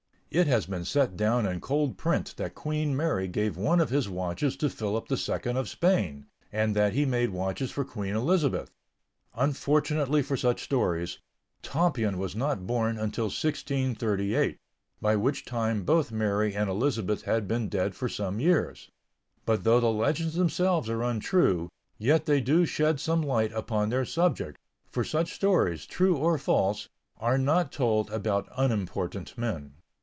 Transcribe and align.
It 0.33 0.47
has 0.47 0.65
been 0.65 0.85
set 0.85 1.17
down 1.17 1.45
in 1.45 1.59
cold 1.59 1.97
print 1.97 2.35
that 2.37 2.55
Queen 2.55 2.95
Mary 2.95 3.27
gave 3.27 3.57
one 3.57 3.81
of 3.81 3.89
his 3.89 4.07
watches 4.07 4.55
to 4.55 4.69
Philip 4.69 5.11
II 5.11 5.55
of 5.57 5.67
Spain, 5.67 6.25
and 6.53 6.73
that 6.73 6.93
he 6.93 7.03
made 7.03 7.31
watches 7.31 7.69
for 7.69 7.83
Queen 7.83 8.15
Elizabeth. 8.15 8.71
Unfortunately 9.35 10.21
for 10.21 10.37
such 10.37 10.63
stories, 10.63 11.19
Tompion 11.61 12.17
was 12.17 12.33
not 12.33 12.65
born 12.65 12.91
until 12.97 13.25
1638, 13.25 14.57
by 15.01 15.17
which 15.17 15.43
time 15.43 15.83
both 15.83 16.13
Mary 16.13 16.55
and 16.55 16.69
Elizabeth 16.69 17.23
had 17.23 17.45
been 17.45 17.67
dead 17.67 17.93
for 17.93 18.07
some 18.07 18.39
years. 18.39 18.89
But 19.45 19.65
though 19.65 19.81
the 19.81 19.91
legends 19.91 20.35
themselves 20.35 20.89
are 20.89 21.03
untrue, 21.03 21.67
yet 21.97 22.25
they 22.25 22.39
do 22.39 22.65
shed 22.65 23.01
some 23.01 23.21
light 23.21 23.51
upon 23.51 23.89
their 23.89 24.05
subject, 24.05 24.57
for 24.87 25.03
such 25.03 25.33
stories, 25.35 25.85
true 25.85 26.15
or 26.15 26.37
false, 26.37 26.87
are 27.19 27.37
not 27.37 27.73
told 27.73 28.09
about 28.11 28.47
unimportant 28.55 29.37
men. 29.37 29.73